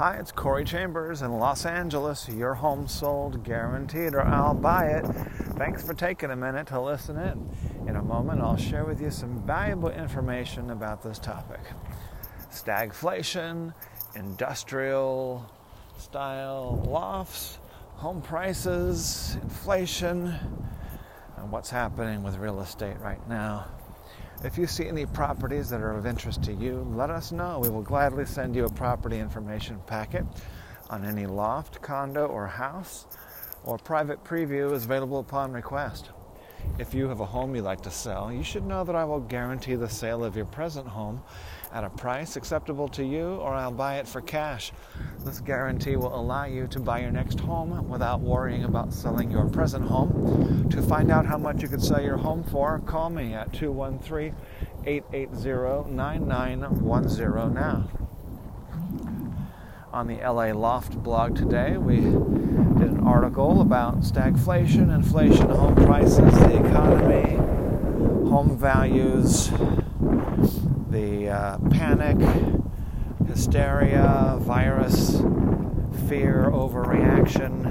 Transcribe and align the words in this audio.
Hi, 0.00 0.16
it's 0.16 0.32
Corey 0.32 0.64
Chambers 0.64 1.20
in 1.20 1.30
Los 1.30 1.66
Angeles. 1.66 2.26
Your 2.26 2.54
home 2.54 2.88
sold 2.88 3.44
guaranteed, 3.44 4.14
or 4.14 4.22
I'll 4.22 4.54
buy 4.54 4.86
it. 4.86 5.04
Thanks 5.58 5.82
for 5.82 5.92
taking 5.92 6.30
a 6.30 6.36
minute 6.36 6.68
to 6.68 6.80
listen 6.80 7.18
in. 7.18 7.86
In 7.86 7.96
a 7.96 8.02
moment, 8.02 8.40
I'll 8.40 8.56
share 8.56 8.86
with 8.86 8.98
you 9.02 9.10
some 9.10 9.42
valuable 9.42 9.90
information 9.90 10.70
about 10.70 11.02
this 11.02 11.18
topic 11.18 11.60
stagflation, 12.50 13.74
industrial 14.14 15.44
style 15.98 16.82
lofts, 16.88 17.58
home 17.96 18.22
prices, 18.22 19.36
inflation, 19.42 20.34
and 21.36 21.52
what's 21.52 21.68
happening 21.68 22.22
with 22.22 22.38
real 22.38 22.62
estate 22.62 22.98
right 23.00 23.28
now. 23.28 23.66
If 24.42 24.56
you 24.56 24.66
see 24.66 24.88
any 24.88 25.04
properties 25.04 25.68
that 25.68 25.82
are 25.82 25.92
of 25.92 26.06
interest 26.06 26.42
to 26.44 26.54
you, 26.54 26.86
let 26.96 27.10
us 27.10 27.30
know. 27.30 27.58
We 27.58 27.68
will 27.68 27.82
gladly 27.82 28.24
send 28.24 28.56
you 28.56 28.64
a 28.64 28.70
property 28.70 29.18
information 29.18 29.78
packet 29.86 30.24
on 30.88 31.04
any 31.04 31.26
loft, 31.26 31.82
condo, 31.82 32.26
or 32.26 32.46
house, 32.46 33.04
or 33.64 33.76
private 33.76 34.24
preview 34.24 34.72
is 34.72 34.86
available 34.86 35.18
upon 35.18 35.52
request. 35.52 36.08
If 36.78 36.94
you 36.94 37.06
have 37.08 37.20
a 37.20 37.26
home 37.26 37.54
you'd 37.54 37.64
like 37.64 37.82
to 37.82 37.90
sell, 37.90 38.32
you 38.32 38.42
should 38.42 38.64
know 38.64 38.82
that 38.82 38.96
I 38.96 39.04
will 39.04 39.20
guarantee 39.20 39.74
the 39.74 39.90
sale 39.90 40.24
of 40.24 40.36
your 40.36 40.46
present 40.46 40.88
home 40.88 41.22
at 41.72 41.84
a 41.84 41.90
price 41.90 42.36
acceptable 42.36 42.88
to 42.88 43.04
you, 43.04 43.34
or 43.36 43.54
I'll 43.54 43.70
buy 43.70 43.96
it 43.98 44.08
for 44.08 44.20
cash. 44.20 44.72
This 45.24 45.40
guarantee 45.40 45.96
will 45.96 46.14
allow 46.14 46.44
you 46.44 46.66
to 46.68 46.80
buy 46.80 47.00
your 47.00 47.10
next 47.10 47.38
home 47.40 47.88
without 47.88 48.20
worrying 48.20 48.64
about 48.64 48.92
selling 48.92 49.30
your 49.30 49.48
present 49.48 49.86
home. 49.86 50.68
To 50.70 50.82
find 50.82 51.10
out 51.10 51.26
how 51.26 51.38
much 51.38 51.62
you 51.62 51.68
could 51.68 51.82
sell 51.82 52.00
your 52.00 52.16
home 52.16 52.42
for, 52.44 52.80
call 52.80 53.10
me 53.10 53.34
at 53.34 53.52
213 53.52 54.34
880 54.84 55.90
9910 55.90 57.54
now. 57.54 57.88
On 59.92 60.06
the 60.06 60.16
LA 60.16 60.52
Loft 60.52 61.02
blog 61.02 61.36
today, 61.36 61.76
we 61.76 61.96
did 61.96 62.90
an 62.90 63.02
article 63.04 63.60
about 63.60 64.00
stagflation, 64.00 64.94
inflation, 64.94 65.48
home 65.48 65.74
prices, 65.74 66.16
the 66.16 66.64
economy, 66.64 67.34
home 68.28 68.56
values, 68.56 69.50
the 70.90 71.28
uh, 71.28 71.58
panic, 71.70 72.18
hysteria, 73.28 74.36
virus, 74.40 75.18
fear, 76.08 76.50
overreaction. 76.52 77.66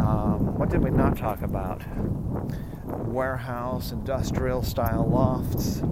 Um, 0.00 0.56
what 0.56 0.70
did 0.70 0.82
we 0.82 0.90
not 0.90 1.18
talk 1.18 1.42
about? 1.42 1.82
Warehouse, 2.86 3.92
industrial 3.92 4.62
style 4.62 5.06
lofts. 5.06 5.82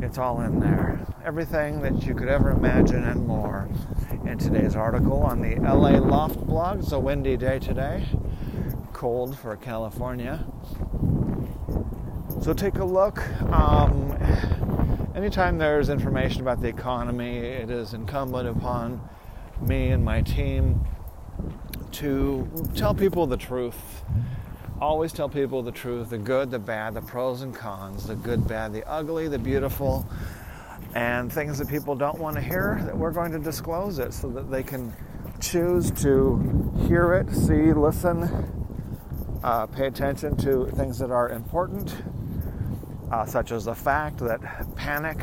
It's 0.00 0.16
all 0.16 0.42
in 0.42 0.60
there. 0.60 1.04
Everything 1.24 1.80
that 1.80 2.04
you 2.04 2.14
could 2.14 2.28
ever 2.28 2.50
imagine 2.50 3.02
and 3.02 3.26
more 3.26 3.68
in 4.24 4.38
today's 4.38 4.76
article 4.76 5.22
on 5.24 5.42
the 5.42 5.56
LA 5.56 5.98
Loft 5.98 6.46
blog. 6.46 6.80
It's 6.80 6.92
a 6.92 7.00
windy 7.00 7.36
day 7.36 7.58
today, 7.58 8.06
cold 8.92 9.36
for 9.36 9.56
California. 9.56 10.44
So 12.40 12.52
take 12.54 12.76
a 12.76 12.84
look. 12.84 13.28
Um, 13.50 14.16
anytime 15.16 15.58
there's 15.58 15.88
information 15.88 16.42
about 16.42 16.60
the 16.60 16.68
economy, 16.68 17.38
it 17.38 17.70
is 17.70 17.92
incumbent 17.92 18.48
upon 18.48 19.00
me 19.60 19.88
and 19.88 20.04
my 20.04 20.22
team 20.22 20.86
to 21.92 22.48
tell 22.76 22.94
people 22.94 23.26
the 23.26 23.36
truth. 23.36 24.04
Always 24.80 25.12
tell 25.12 25.28
people 25.28 25.62
the 25.62 25.72
truth 25.72 26.10
the 26.10 26.18
good, 26.18 26.50
the 26.50 26.58
bad, 26.58 26.94
the 26.94 27.00
pros 27.00 27.42
and 27.42 27.54
cons, 27.54 28.06
the 28.06 28.14
good, 28.14 28.46
bad, 28.46 28.72
the 28.72 28.84
ugly, 28.88 29.26
the 29.26 29.38
beautiful, 29.38 30.06
and 30.94 31.32
things 31.32 31.58
that 31.58 31.68
people 31.68 31.96
don't 31.96 32.18
want 32.18 32.36
to 32.36 32.42
hear, 32.42 32.80
that 32.84 32.96
we're 32.96 33.10
going 33.10 33.32
to 33.32 33.40
disclose 33.40 33.98
it 33.98 34.12
so 34.12 34.28
that 34.28 34.50
they 34.50 34.62
can 34.62 34.92
choose 35.40 35.90
to 36.02 36.72
hear 36.86 37.14
it, 37.14 37.34
see, 37.34 37.72
listen, 37.72 38.52
uh, 39.42 39.66
pay 39.66 39.86
attention 39.86 40.36
to 40.36 40.66
things 40.76 40.98
that 40.98 41.10
are 41.10 41.30
important 41.30 41.96
uh, 43.10 43.24
such 43.24 43.52
as 43.52 43.64
the 43.64 43.74
fact 43.74 44.18
that 44.18 44.40
panic, 44.76 45.18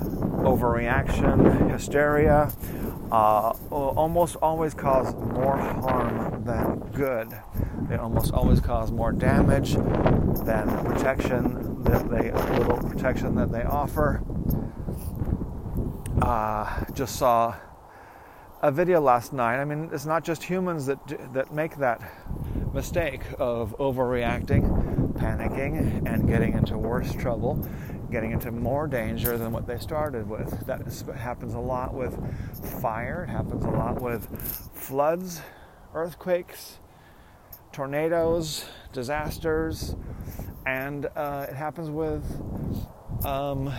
overreaction, 0.00 1.70
hysteria 1.70 2.52
uh, 3.10 3.50
almost 3.70 4.36
always 4.36 4.74
cause 4.74 5.14
more 5.14 5.56
harm 5.56 6.44
than 6.44 6.78
good. 6.92 7.28
They 7.88 7.96
almost 7.96 8.32
always 8.32 8.60
cause 8.60 8.92
more 8.92 9.12
damage 9.12 9.74
than 9.74 10.66
the 10.66 10.82
protection 10.84 11.82
that 11.84 12.10
they 12.10 12.32
little 12.32 12.78
protection 12.78 13.34
that 13.36 13.50
they 13.50 13.62
offer. 13.62 14.22
Uh, 16.20 16.84
just 16.92 17.16
saw 17.16 17.54
a 18.62 18.70
video 18.70 19.00
last 19.00 19.32
night. 19.32 19.60
I 19.60 19.64
mean, 19.64 19.88
it's 19.92 20.06
not 20.06 20.24
just 20.24 20.42
humans 20.42 20.86
that 20.86 20.98
that 21.32 21.52
make 21.52 21.76
that 21.76 22.00
mistake 22.72 23.22
of 23.38 23.76
overreacting, 23.78 25.12
panicking, 25.14 26.06
and 26.06 26.28
getting 26.28 26.54
into 26.54 26.76
worse 26.78 27.12
trouble, 27.12 27.66
getting 28.10 28.32
into 28.32 28.50
more 28.50 28.86
danger 28.86 29.36
than 29.38 29.52
what 29.52 29.66
they 29.66 29.78
started 29.78 30.28
with. 30.28 30.66
That 30.66 30.80
happens 31.16 31.54
a 31.54 31.58
lot 31.58 31.94
with 31.94 32.18
fire, 32.80 33.24
it 33.28 33.30
happens 33.30 33.64
a 33.64 33.70
lot 33.70 34.00
with 34.00 34.26
floods, 34.74 35.40
earthquakes, 35.94 36.78
tornadoes, 37.72 38.64
disasters, 38.92 39.96
and 40.66 41.06
uh, 41.16 41.46
it 41.48 41.54
happens 41.54 41.90
with 41.90 42.24
um, 43.24 43.72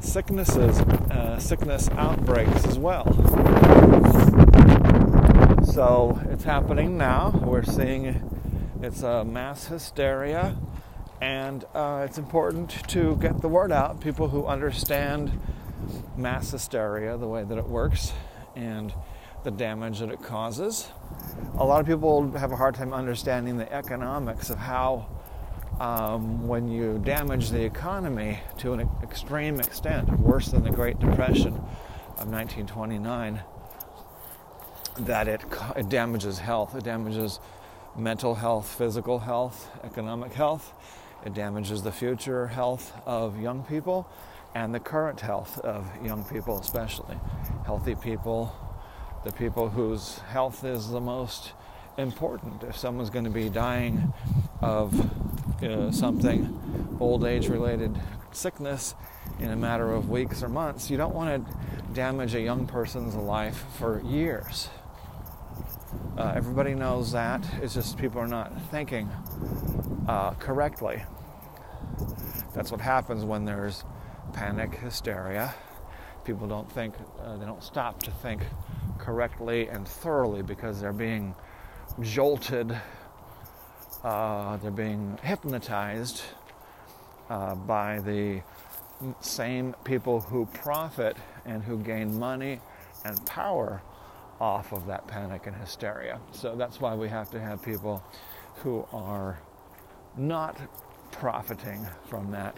sicknesses, 0.00 0.78
uh, 0.80 1.38
sickness 1.38 1.88
outbreaks 1.90 2.66
as 2.66 2.78
well. 2.78 3.04
So 5.80 6.20
it's 6.28 6.44
happening 6.44 6.98
now. 6.98 7.30
We're 7.30 7.62
seeing 7.62 8.04
it's 8.82 9.00
a 9.02 9.24
mass 9.24 9.64
hysteria, 9.64 10.54
and 11.22 11.64
uh, 11.74 12.02
it's 12.06 12.18
important 12.18 12.86
to 12.88 13.16
get 13.16 13.40
the 13.40 13.48
word 13.48 13.72
out. 13.72 13.98
People 13.98 14.28
who 14.28 14.44
understand 14.44 15.40
mass 16.18 16.50
hysteria, 16.50 17.16
the 17.16 17.26
way 17.26 17.44
that 17.44 17.56
it 17.56 17.66
works, 17.66 18.12
and 18.54 18.92
the 19.42 19.50
damage 19.50 20.00
that 20.00 20.10
it 20.10 20.22
causes. 20.22 20.92
A 21.56 21.64
lot 21.64 21.80
of 21.80 21.86
people 21.86 22.30
have 22.32 22.52
a 22.52 22.56
hard 22.56 22.74
time 22.74 22.92
understanding 22.92 23.56
the 23.56 23.72
economics 23.72 24.50
of 24.50 24.58
how, 24.58 25.08
um, 25.80 26.46
when 26.46 26.68
you 26.68 26.98
damage 26.98 27.48
the 27.48 27.64
economy 27.64 28.40
to 28.58 28.74
an 28.74 28.86
extreme 29.02 29.58
extent, 29.58 30.10
worse 30.20 30.48
than 30.48 30.62
the 30.62 30.70
Great 30.70 30.98
Depression 30.98 31.54
of 32.18 32.28
1929 32.28 33.40
that 34.98 35.28
it, 35.28 35.42
it 35.76 35.88
damages 35.88 36.38
health. 36.38 36.74
It 36.74 36.84
damages 36.84 37.40
mental 37.96 38.34
health, 38.34 38.74
physical 38.76 39.18
health, 39.18 39.68
economic 39.84 40.32
health. 40.32 40.72
It 41.24 41.34
damages 41.34 41.82
the 41.82 41.92
future 41.92 42.46
health 42.46 42.92
of 43.06 43.40
young 43.40 43.62
people 43.64 44.08
and 44.54 44.74
the 44.74 44.80
current 44.80 45.20
health 45.20 45.58
of 45.60 45.86
young 46.04 46.24
people, 46.24 46.58
especially. 46.58 47.16
Healthy 47.64 47.94
people, 47.96 48.54
the 49.24 49.32
people 49.32 49.68
whose 49.68 50.18
health 50.18 50.64
is 50.64 50.88
the 50.88 51.00
most 51.00 51.52
important. 51.98 52.62
If 52.62 52.76
someone's 52.76 53.10
going 53.10 53.26
to 53.26 53.30
be 53.30 53.48
dying 53.48 54.12
of 54.60 55.62
uh, 55.62 55.92
something, 55.92 56.96
old 56.98 57.24
age 57.24 57.48
related 57.48 57.98
sickness, 58.32 58.94
in 59.38 59.50
a 59.50 59.56
matter 59.56 59.92
of 59.92 60.10
weeks 60.10 60.42
or 60.42 60.48
months, 60.48 60.90
you 60.90 60.96
don't 60.96 61.14
want 61.14 61.46
to 61.46 61.54
damage 61.94 62.34
a 62.34 62.40
young 62.40 62.66
person's 62.66 63.14
life 63.14 63.64
for 63.76 64.00
years. 64.02 64.68
Uh, 66.20 66.34
everybody 66.36 66.74
knows 66.74 67.12
that. 67.12 67.42
It's 67.62 67.72
just 67.72 67.96
people 67.96 68.20
are 68.20 68.26
not 68.26 68.52
thinking 68.70 69.08
uh, 70.06 70.32
correctly. 70.32 71.02
That's 72.54 72.70
what 72.70 72.82
happens 72.82 73.24
when 73.24 73.46
there's 73.46 73.84
panic, 74.34 74.74
hysteria. 74.74 75.54
People 76.26 76.46
don't 76.46 76.70
think, 76.70 76.94
uh, 77.24 77.38
they 77.38 77.46
don't 77.46 77.64
stop 77.64 78.02
to 78.02 78.10
think 78.10 78.42
correctly 78.98 79.68
and 79.68 79.88
thoroughly 79.88 80.42
because 80.42 80.78
they're 80.78 80.92
being 80.92 81.34
jolted, 82.02 82.78
uh, 84.04 84.58
they're 84.58 84.70
being 84.70 85.18
hypnotized 85.22 86.20
uh, 87.30 87.54
by 87.54 87.98
the 88.00 88.42
same 89.22 89.74
people 89.84 90.20
who 90.20 90.44
profit 90.52 91.16
and 91.46 91.62
who 91.62 91.78
gain 91.78 92.18
money 92.18 92.60
and 93.06 93.24
power 93.24 93.80
off 94.40 94.72
of 94.72 94.86
that 94.86 95.06
panic 95.06 95.46
and 95.46 95.56
hysteria. 95.56 96.18
So 96.32 96.56
that's 96.56 96.80
why 96.80 96.94
we 96.94 97.08
have 97.08 97.30
to 97.30 97.40
have 97.40 97.62
people 97.62 98.02
who 98.56 98.86
are 98.92 99.38
not 100.16 100.56
profiting 101.12 101.86
from 102.08 102.30
that 102.30 102.56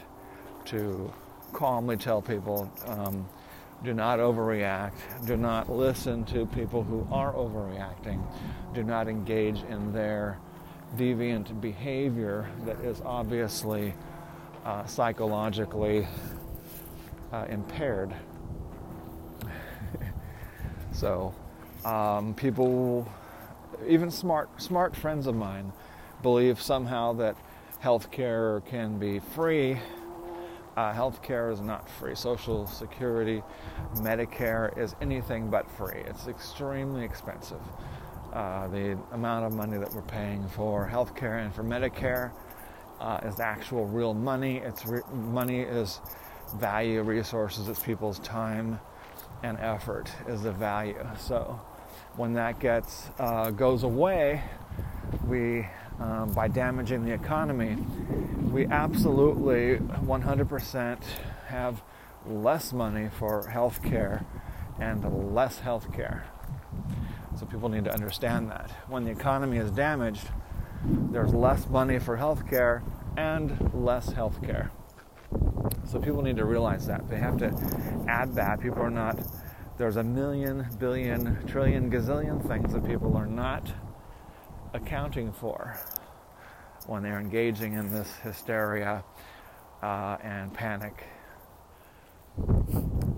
to 0.67 1.13
calmly 1.53 1.97
tell 1.97 2.23
people 2.23 2.71
um, 2.87 3.29
do 3.85 3.93
not 3.93 4.21
overreact, 4.21 5.27
do 5.27 5.37
not 5.37 5.69
listen 5.69 6.25
to 6.27 6.47
people 6.47 6.85
who 6.85 7.07
are 7.11 7.33
overreacting, 7.33 8.23
do 8.75 8.85
not 8.85 9.09
engage 9.09 9.63
in 9.65 9.93
their 9.93 10.39
deviant 10.97 11.61
behavior 11.61 12.49
that 12.65 12.79
is 12.81 13.01
obviously 13.05 13.93
uh, 14.65 14.85
psychologically 14.87 16.07
uh, 17.33 17.47
impaired. 17.49 18.15
So 20.95 21.35
um, 21.85 22.35
people, 22.35 23.11
even 23.87 24.11
smart 24.11 24.61
smart 24.61 24.95
friends 24.95 25.27
of 25.27 25.35
mine, 25.35 25.73
believe 26.23 26.61
somehow 26.61 27.13
that 27.15 27.37
healthcare 27.83 28.65
can 28.67 28.99
be 28.99 29.19
free. 29.19 29.79
Uh, 30.77 30.93
healthcare 30.93 31.53
is 31.53 31.61
not 31.61 31.89
free. 31.89 32.15
Social 32.15 32.67
Security, 32.67 33.43
Medicare 33.97 34.77
is 34.79 34.95
anything 35.03 35.51
but 35.51 35.71
free. 35.73 36.01
It's 36.07 36.29
extremely 36.29 37.05
expensive. 37.05 37.61
Uh, 38.33 38.69
the 38.69 38.99
amount 39.13 39.45
of 39.45 39.53
money 39.53 39.77
that 39.77 39.93
we're 39.93 40.01
paying 40.03 40.49
for 40.49 40.89
healthcare 40.91 41.45
and 41.45 41.55
for 41.55 41.63
Medicare 41.63 42.31
uh, 43.01 43.19
is 43.25 43.41
actual 43.41 43.87
real 43.87 44.15
money. 44.15 44.59
It's 44.59 44.87
re- 44.87 45.03
money 45.13 45.61
is 45.61 46.01
value, 46.57 47.03
resources. 47.03 47.69
It's 47.69 47.83
people's 47.83 48.19
time 48.21 48.81
and 49.43 49.59
effort 49.59 50.11
is 50.27 50.43
the 50.43 50.53
value. 50.53 51.07
So 51.19 51.61
when 52.17 52.35
that 52.35 52.59
gets 52.59 53.11
uh, 53.19 53.51
goes 53.51 53.83
away, 53.83 54.43
we 55.27 55.67
um, 56.01 56.33
by 56.33 56.49
damaging 56.49 57.05
the 57.05 57.13
economy, 57.13 57.77
we 58.51 58.67
absolutely 58.67 59.77
100% 59.77 60.99
have 61.47 61.83
less 62.27 62.73
money 62.73 63.09
for 63.09 63.47
health 63.49 63.83
care 63.83 64.25
and 64.81 65.35
less 65.35 65.61
health 65.61 65.93
care. 65.93 66.25
So 67.39 67.47
people 67.47 67.69
need 67.69 67.85
to 67.85 67.93
understand 67.93 68.51
that. 68.51 68.71
When 68.89 69.05
the 69.05 69.11
economy 69.11 69.59
is 69.59 69.71
damaged, 69.71 70.29
there's 70.85 71.33
less 71.33 71.69
money 71.69 71.99
for 71.99 72.17
health 72.17 72.49
care 72.49 72.83
and 73.17 73.73
less 73.73 74.13
health 74.13 74.43
care. 74.43 74.71
So 75.87 76.01
people 76.01 76.23
need 76.23 76.37
to 76.37 76.45
realize 76.45 76.87
that. 76.87 77.09
They 77.09 77.19
have 77.19 77.37
to 77.39 78.05
add 78.09 78.35
that. 78.35 78.61
People 78.61 78.83
are 78.83 78.91
not, 78.91 79.19
there's 79.83 79.97
a 79.97 80.05
million, 80.05 80.65
billion, 80.79 81.45
trillion, 81.49 81.91
gazillion 81.91 82.41
things 82.47 82.73
that 82.73 82.87
people 82.87 83.17
are 83.17 83.27
not 83.27 83.69
accounting 84.75 85.33
for 85.33 85.77
when 86.87 87.03
they're 87.03 87.19
engaging 87.19 87.73
in 87.73 87.91
this 87.91 88.15
hysteria 88.23 89.03
uh, 89.83 90.17
and 90.23 90.55
panic. 90.55 91.09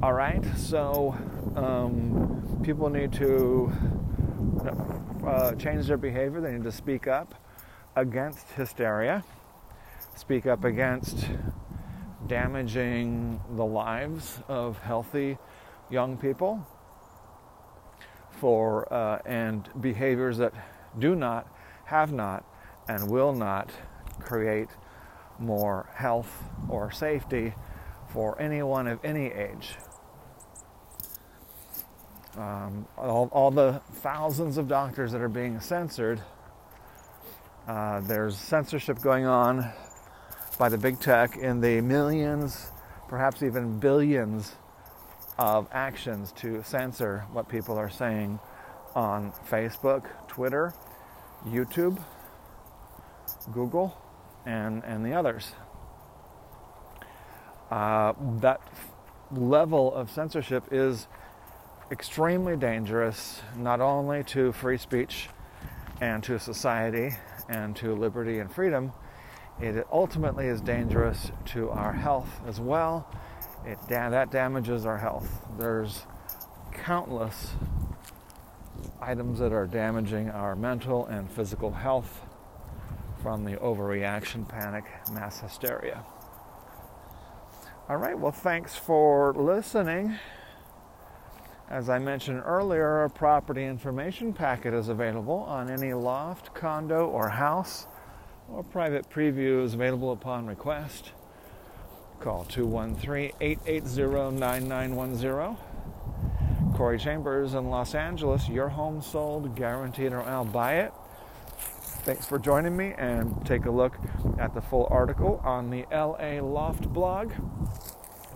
All 0.03 0.15
right, 0.15 0.43
so 0.57 1.15
um, 1.55 2.63
people 2.65 2.89
need 2.89 3.13
to 3.13 3.71
uh, 5.27 5.53
change 5.57 5.87
their 5.87 5.99
behavior. 5.99 6.41
They 6.41 6.53
need 6.53 6.65
to 6.65 6.73
speak 6.73 7.07
up 7.07 7.35
against 7.95 8.49
hysteria, 8.53 9.23
speak 10.17 10.47
up 10.47 10.65
against 10.65 11.27
damaging 12.27 13.39
the 13.55 13.67
lives 13.67 14.39
of 14.49 14.79
healthy 14.79 15.37
young 15.91 16.17
people 16.17 16.67
for 18.31 18.93
uh, 18.93 19.19
and 19.25 19.69
behaviors 19.81 20.39
that 20.39 20.53
do 20.99 21.15
not, 21.15 21.47
have 21.85 22.13
not, 22.13 22.45
and 22.89 23.11
will 23.11 23.33
not 23.33 23.71
create 24.21 24.69
more 25.39 25.89
health 25.95 26.43
or 26.69 26.91
safety 26.91 27.55
for 28.09 28.41
anyone 28.41 28.87
of 28.87 29.05
any 29.05 29.27
age. 29.27 29.77
Um, 32.37 32.87
all, 32.97 33.29
all, 33.33 33.51
the 33.51 33.81
thousands 33.95 34.59
of 34.59 34.67
doctors 34.67 35.13
that 35.13 35.21
are 35.21 35.29
being 35.29 35.61
censored, 35.61 36.21
uh, 37.69 38.01
there's 38.01 38.37
censorship 38.37 39.01
going 39.01 39.25
on 39.25 39.73
by 40.59 40.69
the 40.69 40.79
big 40.79 40.99
tech 40.99 41.37
in 41.37 41.61
the 41.61 41.81
millions, 41.81 42.71
perhaps 43.09 43.43
even 43.45 43.79
billions 43.79 44.57
of 45.39 45.69
actions 45.73 46.33
to 46.33 46.63
censor 46.63 47.25
what 47.33 47.49
people 47.49 47.77
are 47.77 47.91
saying 47.91 48.39
on 48.95 49.33
Facebook, 49.49 50.07
Twitter, 50.29 50.73
YouTube, 51.47 52.03
Google, 53.53 53.97
and, 54.47 54.85
and 54.85 55.05
the 55.05 55.13
others. 55.13 55.53
Uh, 57.71 58.13
that 58.41 58.61
level 59.33 59.93
of 59.95 60.11
censorship 60.11 60.65
is 60.71 61.09
extremely 61.91 62.57
dangerous, 62.57 63.41
not 63.57 63.81
only 63.81 64.23
to 64.25 64.53
free 64.53 64.79
speech 64.79 65.29
and 66.01 66.23
to 66.23 66.39
society 66.39 67.11
and 67.49 67.75
to 67.77 67.95
liberty 67.95 68.39
and 68.39 68.53
freedom, 68.53 68.93
it 69.61 69.87
ultimately 69.93 70.47
is 70.47 70.61
dangerous 70.61 71.31
to 71.45 71.71
our 71.71 71.93
health 71.93 72.41
as 72.47 72.61
well. 72.61 73.09
It 73.67 73.79
that 73.89 74.31
damages 74.31 74.85
our 74.85 74.99
health. 74.99 75.47
There's 75.59 76.03
countless 76.73 77.53
items 79.01 79.39
that 79.39 79.53
are 79.53 79.67
damaging 79.67 80.31
our 80.31 80.55
mental 80.55 81.07
and 81.07 81.31
physical 81.31 81.71
health 81.71 82.21
from 83.23 83.45
the 83.45 83.57
overreaction, 83.57 84.47
panic, 84.47 84.85
mass 85.13 85.41
hysteria. 85.41 86.05
All 87.89 87.97
right, 87.97 88.19
well, 88.19 88.33
thanks 88.33 88.77
for 88.77 89.33
listening. 89.35 90.19
As 91.71 91.89
I 91.89 91.99
mentioned 91.99 92.43
earlier, 92.45 93.05
a 93.05 93.11
property 93.11 93.65
information 93.65 94.35
packet 94.35 94.75
is 94.75 94.89
available 94.89 95.39
on 95.39 95.71
any 95.71 95.95
loft, 95.95 96.55
condo, 96.55 97.07
or 97.07 97.31
house 97.31 97.87
or 98.49 98.63
private 98.63 99.09
preview 99.09 99.65
is 99.65 99.73
available 99.73 100.13
upon 100.13 100.47
request. 100.47 101.13
Call 102.21 102.45
213 102.45 103.33
880 103.41 104.39
9910. 104.39 105.57
Corey 106.75 106.99
Chambers 106.99 107.55
in 107.55 107.71
Los 107.71 107.95
Angeles, 107.95 108.49
your 108.49 108.69
home 108.69 109.01
sold, 109.01 109.55
guaranteed, 109.55 110.13
or 110.13 110.23
I'll 110.23 110.45
buy 110.45 110.79
it. 110.79 110.93
Thanks 112.05 112.27
for 112.27 112.39
joining 112.39 112.77
me 112.77 112.95
and 112.99 113.47
take 113.47 113.65
a 113.65 113.71
look 113.71 113.97
at 114.39 114.55
the 114.55 114.61
full 114.61 114.89
article 114.91 115.41
on 115.45 115.71
the 115.71 115.87
LA 115.91 116.43
Loft 116.43 116.93
blog. 116.93 117.33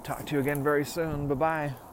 Talk 0.04 0.24
to 0.26 0.34
you 0.34 0.40
again 0.40 0.62
very 0.62 0.84
soon. 0.84 1.28
Bye 1.28 1.34
bye. 1.34 1.87